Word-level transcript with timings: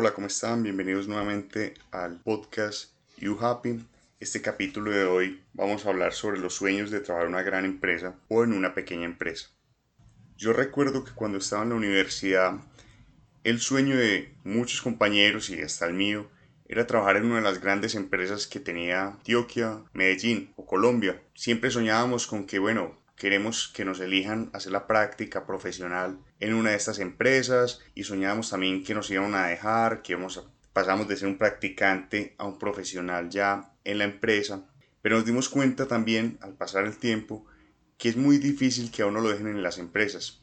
Hola, 0.00 0.14
¿cómo 0.14 0.28
están? 0.28 0.62
Bienvenidos 0.62 1.08
nuevamente 1.08 1.74
al 1.90 2.20
podcast 2.20 2.92
You 3.16 3.36
Happy. 3.40 3.84
Este 4.20 4.40
capítulo 4.40 4.92
de 4.92 5.02
hoy 5.02 5.42
vamos 5.54 5.84
a 5.84 5.88
hablar 5.88 6.12
sobre 6.12 6.38
los 6.38 6.54
sueños 6.54 6.92
de 6.92 7.00
trabajar 7.00 7.26
en 7.26 7.34
una 7.34 7.42
gran 7.42 7.64
empresa 7.64 8.14
o 8.28 8.44
en 8.44 8.52
una 8.52 8.74
pequeña 8.74 9.06
empresa. 9.06 9.48
Yo 10.36 10.52
recuerdo 10.52 11.02
que 11.02 11.10
cuando 11.10 11.38
estaba 11.38 11.64
en 11.64 11.70
la 11.70 11.74
universidad, 11.74 12.60
el 13.42 13.58
sueño 13.58 13.96
de 13.96 14.32
muchos 14.44 14.82
compañeros 14.82 15.50
y 15.50 15.60
hasta 15.60 15.86
el 15.86 15.94
mío 15.94 16.30
era 16.68 16.86
trabajar 16.86 17.16
en 17.16 17.24
una 17.24 17.38
de 17.38 17.42
las 17.42 17.60
grandes 17.60 17.96
empresas 17.96 18.46
que 18.46 18.60
tenía 18.60 19.04
Antioquia, 19.04 19.82
Medellín 19.94 20.52
o 20.54 20.64
Colombia. 20.64 21.20
Siempre 21.34 21.72
soñábamos 21.72 22.28
con 22.28 22.46
que, 22.46 22.60
bueno, 22.60 22.96
queremos 23.18 23.68
que 23.68 23.84
nos 23.84 24.00
elijan 24.00 24.48
hacer 24.52 24.72
la 24.72 24.86
práctica 24.86 25.44
profesional 25.44 26.18
en 26.40 26.54
una 26.54 26.70
de 26.70 26.76
estas 26.76 27.00
empresas 27.00 27.80
y 27.94 28.04
soñábamos 28.04 28.50
también 28.50 28.84
que 28.84 28.94
nos 28.94 29.10
iban 29.10 29.34
a 29.34 29.48
dejar, 29.48 30.02
que 30.02 30.16
pasamos 30.72 31.08
de 31.08 31.16
ser 31.16 31.28
un 31.28 31.36
practicante 31.36 32.34
a 32.38 32.46
un 32.46 32.58
profesional 32.58 33.28
ya 33.28 33.74
en 33.84 33.98
la 33.98 34.04
empresa, 34.04 34.70
pero 35.02 35.16
nos 35.16 35.26
dimos 35.26 35.48
cuenta 35.48 35.86
también 35.86 36.38
al 36.40 36.54
pasar 36.54 36.84
el 36.84 36.96
tiempo 36.96 37.44
que 37.98 38.08
es 38.08 38.16
muy 38.16 38.38
difícil 38.38 38.92
que 38.92 39.02
a 39.02 39.06
uno 39.06 39.20
lo 39.20 39.30
dejen 39.30 39.48
en 39.48 39.62
las 39.62 39.78
empresas. 39.78 40.40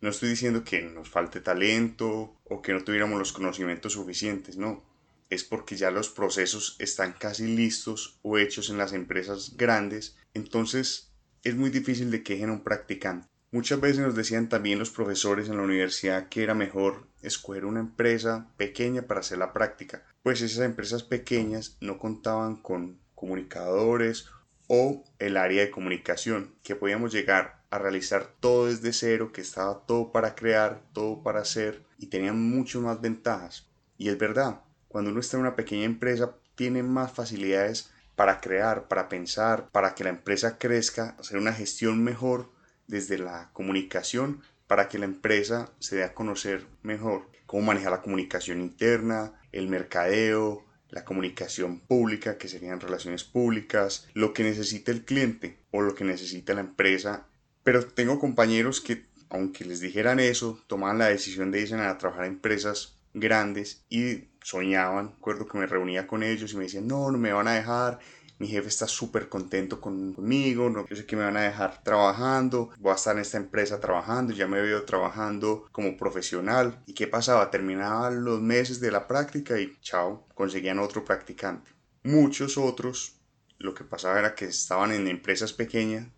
No 0.00 0.10
estoy 0.10 0.30
diciendo 0.30 0.62
que 0.62 0.82
nos 0.82 1.08
falte 1.08 1.40
talento 1.40 2.40
o 2.44 2.62
que 2.62 2.72
no 2.72 2.84
tuviéramos 2.84 3.18
los 3.18 3.32
conocimientos 3.32 3.94
suficientes, 3.94 4.56
no. 4.56 4.84
Es 5.28 5.42
porque 5.42 5.76
ya 5.76 5.90
los 5.90 6.08
procesos 6.08 6.76
están 6.78 7.14
casi 7.14 7.46
listos 7.46 8.18
o 8.22 8.38
hechos 8.38 8.70
en 8.70 8.78
las 8.78 8.92
empresas 8.92 9.56
grandes, 9.56 10.16
entonces 10.34 11.11
es 11.44 11.56
muy 11.56 11.70
difícil 11.70 12.10
de 12.10 12.22
que 12.22 12.34
dejen 12.34 12.50
a 12.50 12.54
un 12.54 12.64
practicante. 12.64 13.26
Muchas 13.50 13.80
veces 13.80 13.98
nos 13.98 14.14
decían 14.14 14.48
también 14.48 14.78
los 14.78 14.90
profesores 14.90 15.48
en 15.48 15.58
la 15.58 15.62
universidad 15.62 16.28
que 16.28 16.42
era 16.42 16.54
mejor 16.54 17.06
escoger 17.20 17.66
una 17.66 17.80
empresa 17.80 18.48
pequeña 18.56 19.02
para 19.02 19.20
hacer 19.20 19.38
la 19.38 19.52
práctica, 19.52 20.04
pues 20.22 20.40
esas 20.40 20.64
empresas 20.64 21.02
pequeñas 21.02 21.76
no 21.80 21.98
contaban 21.98 22.56
con 22.56 22.98
comunicadores 23.14 24.30
o 24.68 25.04
el 25.18 25.36
área 25.36 25.62
de 25.62 25.70
comunicación, 25.70 26.54
que 26.62 26.76
podíamos 26.76 27.12
llegar 27.12 27.62
a 27.68 27.78
realizar 27.78 28.32
todo 28.40 28.66
desde 28.66 28.92
cero, 28.94 29.32
que 29.32 29.42
estaba 29.42 29.84
todo 29.86 30.12
para 30.12 30.34
crear, 30.34 30.82
todo 30.94 31.22
para 31.22 31.40
hacer 31.40 31.82
y 31.98 32.06
tenían 32.06 32.40
muchas 32.40 32.80
más 32.80 33.00
ventajas. 33.00 33.68
Y 33.98 34.08
es 34.08 34.16
verdad, 34.16 34.62
cuando 34.88 35.10
uno 35.10 35.20
está 35.20 35.36
en 35.36 35.42
una 35.42 35.56
pequeña 35.56 35.84
empresa 35.84 36.36
tiene 36.54 36.82
más 36.82 37.12
facilidades 37.12 37.91
para 38.16 38.40
crear, 38.40 38.88
para 38.88 39.08
pensar, 39.08 39.68
para 39.70 39.94
que 39.94 40.04
la 40.04 40.10
empresa 40.10 40.58
crezca, 40.58 41.16
hacer 41.18 41.38
una 41.38 41.52
gestión 41.52 42.02
mejor 42.02 42.50
desde 42.86 43.18
la 43.18 43.50
comunicación 43.52 44.42
para 44.72 44.88
que 44.88 44.98
la 44.98 45.04
empresa 45.04 45.70
se 45.80 45.96
dé 45.96 46.04
a 46.04 46.14
conocer 46.14 46.66
mejor 46.82 47.28
cómo 47.44 47.66
manejar 47.66 47.92
la 47.92 48.00
comunicación 48.00 48.62
interna, 48.62 49.38
el 49.52 49.68
mercadeo, 49.68 50.64
la 50.88 51.04
comunicación 51.04 51.80
pública, 51.80 52.38
que 52.38 52.48
serían 52.48 52.80
relaciones 52.80 53.22
públicas, 53.22 54.08
lo 54.14 54.32
que 54.32 54.44
necesita 54.44 54.90
el 54.90 55.04
cliente 55.04 55.58
o 55.72 55.82
lo 55.82 55.94
que 55.94 56.04
necesita 56.04 56.54
la 56.54 56.62
empresa. 56.62 57.26
Pero 57.62 57.84
tengo 57.84 58.18
compañeros 58.18 58.80
que, 58.80 59.04
aunque 59.28 59.66
les 59.66 59.80
dijeran 59.80 60.20
eso, 60.20 60.58
tomaban 60.68 60.96
la 60.96 61.08
decisión 61.08 61.50
de 61.50 61.60
irse 61.60 61.74
a 61.74 61.98
trabajar 61.98 62.24
en 62.24 62.32
empresas 62.32 62.96
grandes 63.14 63.84
y 63.88 64.28
soñaban. 64.42 65.12
Recuerdo 65.16 65.46
que 65.46 65.58
me 65.58 65.66
reunía 65.66 66.06
con 66.06 66.22
ellos 66.22 66.52
y 66.52 66.56
me 66.56 66.64
decían, 66.64 66.86
no, 66.86 67.10
no 67.10 67.18
me 67.18 67.32
van 67.32 67.48
a 67.48 67.54
dejar, 67.54 67.98
mi 68.38 68.48
jefe 68.48 68.68
está 68.68 68.88
súper 68.88 69.28
contento 69.28 69.80
conmigo, 69.80 70.68
no, 70.68 70.86
yo 70.88 70.96
sé 70.96 71.06
que 71.06 71.14
me 71.14 71.24
van 71.24 71.36
a 71.36 71.42
dejar 71.42 71.82
trabajando, 71.84 72.70
voy 72.78 72.92
a 72.92 72.96
estar 72.96 73.14
en 73.14 73.22
esta 73.22 73.36
empresa 73.36 73.78
trabajando, 73.78 74.32
ya 74.32 74.48
me 74.48 74.60
veo 74.60 74.84
trabajando 74.84 75.68
como 75.70 75.96
profesional. 75.96 76.82
¿Y 76.86 76.94
qué 76.94 77.06
pasaba? 77.06 77.50
Terminaban 77.50 78.24
los 78.24 78.40
meses 78.40 78.80
de 78.80 78.90
la 78.90 79.06
práctica 79.06 79.60
y 79.60 79.76
chao, 79.80 80.26
conseguían 80.34 80.80
otro 80.80 81.04
practicante. 81.04 81.70
Muchos 82.02 82.58
otros, 82.58 83.20
lo 83.58 83.74
que 83.74 83.84
pasaba 83.84 84.18
era 84.18 84.34
que 84.34 84.46
estaban 84.46 84.90
en 84.90 85.06
empresas 85.06 85.52
pequeñas 85.52 86.08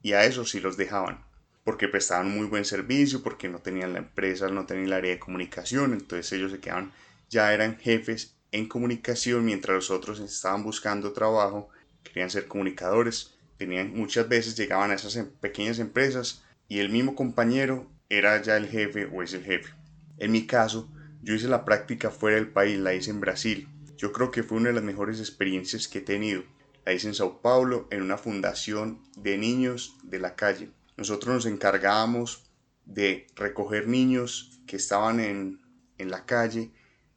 y 0.00 0.12
a 0.12 0.24
eso 0.24 0.46
sí 0.46 0.60
los 0.60 0.78
dejaban 0.78 1.22
porque 1.64 1.88
prestaban 1.88 2.30
muy 2.30 2.46
buen 2.46 2.64
servicio, 2.64 3.22
porque 3.22 3.48
no 3.48 3.58
tenían 3.58 3.94
la 3.94 3.98
empresa, 3.98 4.48
no 4.48 4.66
tenían 4.66 4.86
el 4.86 4.92
área 4.92 5.12
de 5.12 5.18
comunicación, 5.18 5.92
entonces 5.92 6.30
ellos 6.32 6.52
se 6.52 6.60
quedaban 6.60 6.92
ya 7.30 7.52
eran 7.52 7.78
jefes 7.78 8.36
en 8.52 8.68
comunicación 8.68 9.44
mientras 9.44 9.74
los 9.74 9.90
otros 9.90 10.20
estaban 10.20 10.62
buscando 10.62 11.12
trabajo, 11.12 11.68
querían 12.04 12.30
ser 12.30 12.46
comunicadores, 12.46 13.34
tenían 13.56 13.92
muchas 13.92 14.28
veces 14.28 14.56
llegaban 14.56 14.92
a 14.92 14.94
esas 14.94 15.16
em, 15.16 15.28
pequeñas 15.40 15.80
empresas 15.80 16.44
y 16.68 16.78
el 16.78 16.90
mismo 16.90 17.16
compañero 17.16 17.90
era 18.08 18.40
ya 18.40 18.56
el 18.56 18.68
jefe 18.68 19.06
o 19.06 19.22
es 19.22 19.32
el 19.32 19.42
jefe. 19.42 19.72
En 20.18 20.30
mi 20.30 20.46
caso, 20.46 20.88
yo 21.22 21.34
hice 21.34 21.48
la 21.48 21.64
práctica 21.64 22.10
fuera 22.10 22.36
del 22.36 22.48
país, 22.48 22.78
la 22.78 22.94
hice 22.94 23.10
en 23.10 23.20
Brasil. 23.20 23.68
Yo 23.96 24.12
creo 24.12 24.30
que 24.30 24.42
fue 24.42 24.58
una 24.58 24.68
de 24.68 24.74
las 24.74 24.84
mejores 24.84 25.18
experiencias 25.18 25.88
que 25.88 25.98
he 25.98 26.02
tenido. 26.02 26.44
La 26.84 26.92
hice 26.92 27.08
en 27.08 27.14
Sao 27.14 27.40
Paulo, 27.40 27.88
en 27.90 28.02
una 28.02 28.18
fundación 28.18 29.02
de 29.16 29.38
niños 29.38 29.96
de 30.04 30.20
la 30.20 30.36
calle. 30.36 30.70
Nosotros 30.96 31.34
nos 31.34 31.46
encargábamos 31.46 32.50
de 32.84 33.26
recoger 33.34 33.88
niños 33.88 34.60
que 34.66 34.76
estaban 34.76 35.20
en, 35.20 35.60
en 35.98 36.10
la 36.10 36.24
calle 36.26 36.72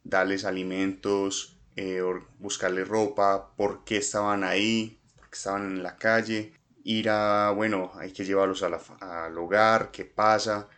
darles 0.08 0.44
alimentos, 0.44 1.58
eh, 1.76 2.02
buscarles 2.38 2.88
ropa, 2.88 3.54
por 3.56 3.84
qué 3.84 3.98
estaban 3.98 4.42
ahí, 4.42 4.98
por 5.16 5.28
qué 5.28 5.36
estaban 5.36 5.66
en 5.66 5.82
la 5.82 5.96
calle, 5.96 6.54
ir 6.82 7.10
a, 7.10 7.50
bueno, 7.50 7.92
hay 7.94 8.12
que 8.12 8.24
llevarlos 8.24 8.62
al 8.62 9.38
hogar, 9.38 9.90
qué 9.90 10.04
pasa, 10.04 10.68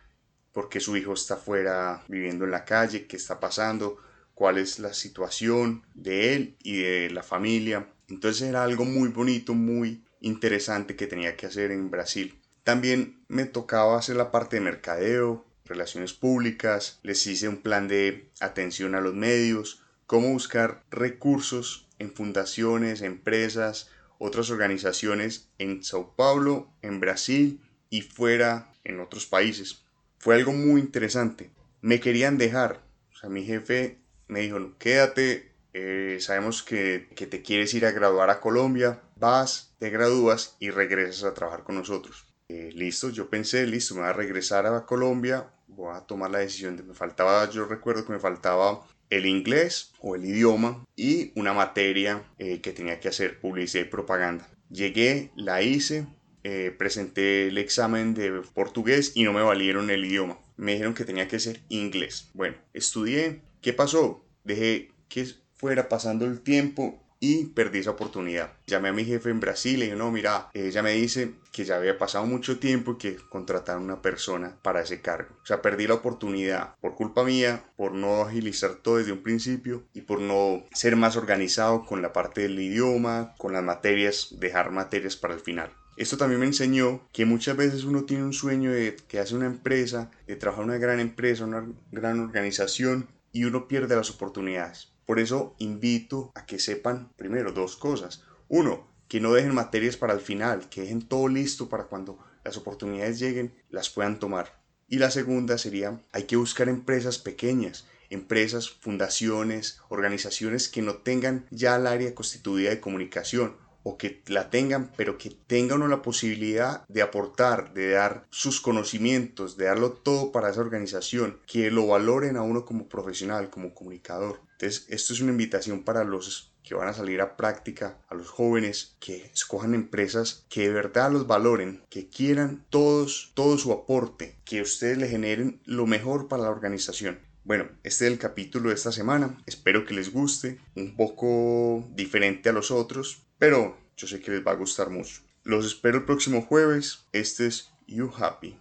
por 0.51 0.67
qué 0.67 0.79
su 0.79 0.97
hijo 0.97 1.13
está 1.13 1.37
fuera 1.37 2.03
viviendo 2.07 2.45
en 2.45 2.51
la 2.51 2.65
calle, 2.65 3.07
qué 3.07 3.15
está 3.15 3.39
pasando, 3.39 3.97
cuál 4.33 4.57
es 4.57 4.79
la 4.79 4.93
situación 4.93 5.83
de 5.93 6.35
él 6.35 6.57
y 6.61 6.81
de 6.81 7.09
la 7.09 7.23
familia. 7.23 7.87
Entonces 8.09 8.49
era 8.49 8.63
algo 8.63 8.83
muy 8.83 9.09
bonito, 9.09 9.53
muy 9.53 10.03
interesante 10.19 10.95
que 10.97 11.07
tenía 11.07 11.37
que 11.37 11.45
hacer 11.45 11.71
en 11.71 11.89
Brasil. 11.89 12.40
También 12.63 13.23
me 13.27 13.45
tocaba 13.45 13.97
hacer 13.97 14.15
la 14.15 14.31
parte 14.31 14.57
de 14.57 14.61
mercadeo, 14.61 15.45
relaciones 15.65 16.13
públicas, 16.13 16.99
les 17.01 17.25
hice 17.25 17.47
un 17.47 17.57
plan 17.57 17.87
de 17.87 18.29
atención 18.39 18.93
a 18.93 19.01
los 19.01 19.15
medios, 19.15 19.83
cómo 20.05 20.29
buscar 20.29 20.83
recursos 20.91 21.87
en 21.97 22.13
fundaciones, 22.13 23.01
empresas, 23.01 23.89
otras 24.19 24.51
organizaciones 24.51 25.49
en 25.57 25.83
Sao 25.83 26.15
Paulo, 26.15 26.69
en 26.81 26.99
Brasil 26.99 27.61
y 27.89 28.01
fuera 28.01 28.71
en 28.83 28.99
otros 28.99 29.25
países. 29.25 29.83
Fue 30.19 30.35
algo 30.35 30.53
muy 30.53 30.81
interesante. 30.81 31.51
Me 31.81 31.99
querían 31.99 32.37
dejar. 32.37 32.83
O 33.23 33.29
mi 33.29 33.43
jefe 33.45 33.99
me 34.27 34.41
dijo, 34.41 34.77
quédate, 34.77 35.53
eh, 35.73 36.17
sabemos 36.19 36.63
que, 36.63 37.09
que 37.15 37.27
te 37.27 37.41
quieres 37.41 37.73
ir 37.73 37.85
a 37.85 37.91
graduar 37.91 38.29
a 38.29 38.39
Colombia, 38.39 39.01
vas, 39.15 39.75
te 39.79 39.89
gradúas 39.89 40.55
y 40.59 40.69
regresas 40.69 41.23
a 41.23 41.33
trabajar 41.33 41.63
con 41.63 41.75
nosotros. 41.75 42.30
Eh, 42.53 42.69
listo, 42.73 43.09
yo 43.09 43.29
pensé, 43.29 43.65
listo, 43.65 43.95
me 43.95 44.01
voy 44.01 44.09
a 44.09 44.13
regresar 44.13 44.65
a 44.65 44.85
Colombia, 44.85 45.49
voy 45.69 45.95
a 45.95 46.01
tomar 46.01 46.31
la 46.31 46.39
decisión 46.39 46.75
de, 46.75 46.83
me 46.83 46.93
faltaba, 46.93 47.49
yo 47.49 47.63
recuerdo 47.63 48.05
que 48.05 48.11
me 48.11 48.19
faltaba 48.19 48.85
el 49.09 49.25
inglés 49.25 49.93
o 50.01 50.15
el 50.15 50.25
idioma 50.25 50.85
y 50.97 51.31
una 51.39 51.53
materia 51.53 52.25
eh, 52.39 52.59
que 52.59 52.73
tenía 52.73 52.99
que 52.99 53.07
hacer 53.07 53.39
publicidad 53.39 53.85
y 53.85 53.87
propaganda. 53.87 54.49
Llegué, 54.69 55.31
la 55.37 55.61
hice, 55.61 56.07
eh, 56.43 56.75
presenté 56.77 57.47
el 57.47 57.57
examen 57.57 58.13
de 58.13 58.41
portugués 58.53 59.13
y 59.15 59.23
no 59.23 59.31
me 59.31 59.43
valieron 59.43 59.89
el 59.89 60.03
idioma. 60.03 60.37
Me 60.57 60.73
dijeron 60.73 60.93
que 60.93 61.05
tenía 61.05 61.29
que 61.29 61.39
ser 61.39 61.61
inglés. 61.69 62.31
Bueno, 62.33 62.57
estudié. 62.73 63.43
¿Qué 63.61 63.71
pasó? 63.71 64.25
Dejé 64.43 64.91
que 65.07 65.25
fuera 65.55 65.87
pasando 65.87 66.25
el 66.25 66.41
tiempo 66.41 67.01
y 67.21 67.45
perdí 67.45 67.79
esa 67.79 67.91
oportunidad. 67.91 68.51
Llamé 68.65 68.89
a 68.89 68.93
mi 68.93 69.05
jefe 69.05 69.29
en 69.29 69.39
Brasil 69.39 69.79
y 69.79 69.85
dije, 69.85 69.95
no, 69.95 70.11
mira, 70.11 70.49
ella 70.53 70.81
me 70.81 70.93
dice 70.93 71.35
que 71.53 71.63
ya 71.63 71.75
había 71.77 71.97
pasado 71.97 72.25
mucho 72.25 72.59
tiempo 72.59 72.93
y 72.93 72.97
que 72.97 73.15
contrataron 73.29 73.83
una 73.83 74.01
persona 74.01 74.57
para 74.63 74.81
ese 74.81 75.01
cargo. 75.01 75.35
O 75.43 75.45
sea, 75.45 75.61
perdí 75.61 75.85
la 75.85 75.93
oportunidad 75.93 76.75
por 76.81 76.95
culpa 76.95 77.23
mía, 77.23 77.63
por 77.77 77.93
no 77.93 78.23
agilizar 78.23 78.73
todo 78.73 78.97
desde 78.97 79.11
un 79.11 79.21
principio 79.21 79.83
y 79.93 80.01
por 80.01 80.19
no 80.19 80.65
ser 80.73 80.95
más 80.95 81.15
organizado 81.15 81.85
con 81.85 82.01
la 82.01 82.11
parte 82.11 82.41
del 82.41 82.59
idioma, 82.59 83.35
con 83.37 83.53
las 83.53 83.63
materias, 83.63 84.29
dejar 84.39 84.71
materias 84.71 85.15
para 85.15 85.35
el 85.35 85.39
final. 85.39 85.71
Esto 85.97 86.17
también 86.17 86.39
me 86.39 86.47
enseñó 86.47 87.07
que 87.13 87.25
muchas 87.25 87.55
veces 87.55 87.83
uno 87.83 88.05
tiene 88.05 88.23
un 88.23 88.33
sueño 88.33 88.71
de 88.71 88.95
que 89.07 89.19
hace 89.19 89.35
una 89.35 89.45
empresa, 89.45 90.09
de 90.25 90.35
trabajar 90.37 90.63
en 90.63 90.69
una 90.71 90.79
gran 90.79 90.99
empresa, 90.99 91.45
una 91.45 91.67
gran 91.91 92.19
organización 92.19 93.07
y 93.31 93.43
uno 93.43 93.67
pierde 93.67 93.95
las 93.95 94.09
oportunidades. 94.09 94.91
Por 95.11 95.19
eso 95.19 95.55
invito 95.57 96.31
a 96.35 96.45
que 96.45 96.57
sepan 96.57 97.11
primero 97.17 97.51
dos 97.51 97.75
cosas. 97.75 98.23
Uno, 98.47 98.87
que 99.09 99.19
no 99.19 99.33
dejen 99.33 99.53
materias 99.53 99.97
para 99.97 100.13
el 100.13 100.21
final, 100.21 100.69
que 100.69 100.83
dejen 100.83 101.01
todo 101.01 101.27
listo 101.27 101.67
para 101.67 101.87
cuando 101.87 102.17
las 102.45 102.55
oportunidades 102.55 103.19
lleguen, 103.19 103.53
las 103.69 103.89
puedan 103.89 104.19
tomar. 104.19 104.63
Y 104.87 104.99
la 104.99 105.11
segunda 105.11 105.57
sería, 105.57 106.01
hay 106.13 106.23
que 106.23 106.37
buscar 106.37 106.69
empresas 106.69 107.17
pequeñas, 107.17 107.89
empresas, 108.09 108.69
fundaciones, 108.69 109.81
organizaciones 109.89 110.69
que 110.69 110.81
no 110.81 110.95
tengan 110.95 111.45
ya 111.51 111.75
el 111.75 111.87
área 111.87 112.15
constituida 112.15 112.69
de 112.69 112.79
comunicación 112.79 113.57
o 113.83 113.97
que 113.97 114.21
la 114.27 114.49
tengan, 114.49 114.91
pero 114.95 115.17
que 115.17 115.29
tengan 115.29 115.89
la 115.89 116.01
posibilidad 116.01 116.85
de 116.87 117.01
aportar, 117.01 117.73
de 117.73 117.91
dar 117.91 118.27
sus 118.29 118.61
conocimientos, 118.61 119.57
de 119.57 119.65
darlo 119.65 119.91
todo 119.91 120.31
para 120.31 120.49
esa 120.49 120.61
organización, 120.61 121.39
que 121.47 121.71
lo 121.71 121.87
valoren 121.87 122.37
a 122.37 122.43
uno 122.43 122.65
como 122.65 122.87
profesional, 122.87 123.49
como 123.49 123.73
comunicador. 123.73 124.41
Entonces, 124.53 124.85
esto 124.89 125.13
es 125.13 125.21
una 125.21 125.31
invitación 125.31 125.83
para 125.83 126.03
los 126.03 126.51
que 126.63 126.75
van 126.75 126.87
a 126.87 126.93
salir 126.93 127.21
a 127.21 127.35
práctica, 127.35 127.97
a 128.07 128.15
los 128.15 128.29
jóvenes, 128.29 128.95
que 128.99 129.25
escojan 129.33 129.73
empresas 129.73 130.45
que 130.49 130.61
de 130.61 130.73
verdad 130.73 131.11
los 131.11 131.27
valoren, 131.27 131.83
que 131.89 132.07
quieran 132.07 132.65
todos, 132.69 133.31
todo 133.33 133.57
su 133.57 133.71
aporte, 133.71 134.37
que 134.45 134.61
ustedes 134.61 134.97
le 134.97 135.07
generen 135.07 135.59
lo 135.65 135.87
mejor 135.87 136.27
para 136.27 136.43
la 136.43 136.51
organización. 136.51 137.19
Bueno, 137.43 137.65
este 137.83 138.05
es 138.05 138.11
el 138.11 138.19
capítulo 138.19 138.69
de 138.69 138.75
esta 138.75 138.91
semana. 138.91 139.41
Espero 139.47 139.83
que 139.83 139.95
les 139.95 140.13
guste, 140.13 140.59
un 140.75 140.95
poco 140.95 141.83
diferente 141.95 142.49
a 142.49 142.53
los 142.53 142.69
otros, 142.69 143.23
pero 143.41 143.75
yo 143.97 144.05
sé 144.05 144.19
que 144.21 144.29
les 144.29 144.45
va 144.45 144.51
a 144.51 144.55
gustar 144.55 144.91
mucho. 144.91 145.23
Los 145.43 145.65
espero 145.65 145.97
el 145.97 146.05
próximo 146.05 146.43
jueves. 146.43 147.07
Este 147.11 147.47
es 147.47 147.71
You 147.87 148.11
Happy. 148.15 148.60